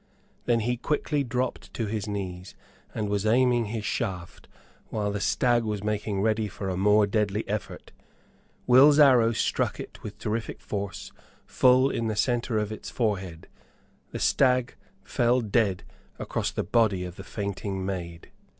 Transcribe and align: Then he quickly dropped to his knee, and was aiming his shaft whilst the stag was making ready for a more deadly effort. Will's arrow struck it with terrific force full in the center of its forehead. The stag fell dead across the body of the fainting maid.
Then 0.45 0.61
he 0.61 0.77
quickly 0.77 1.23
dropped 1.23 1.71
to 1.75 1.85
his 1.85 2.07
knee, 2.07 2.43
and 2.95 3.07
was 3.07 3.23
aiming 3.23 3.65
his 3.65 3.85
shaft 3.85 4.47
whilst 4.89 5.13
the 5.13 5.19
stag 5.19 5.63
was 5.63 5.83
making 5.83 6.21
ready 6.23 6.47
for 6.47 6.69
a 6.69 6.75
more 6.75 7.05
deadly 7.05 7.47
effort. 7.47 7.91
Will's 8.65 8.97
arrow 8.97 9.31
struck 9.31 9.79
it 9.79 10.01
with 10.01 10.17
terrific 10.17 10.59
force 10.59 11.11
full 11.45 11.91
in 11.91 12.07
the 12.07 12.15
center 12.15 12.57
of 12.57 12.71
its 12.71 12.89
forehead. 12.89 13.47
The 14.09 14.17
stag 14.17 14.73
fell 15.03 15.39
dead 15.39 15.83
across 16.17 16.49
the 16.49 16.63
body 16.63 17.03
of 17.05 17.15
the 17.15 17.23
fainting 17.23 17.85
maid. 17.85 18.31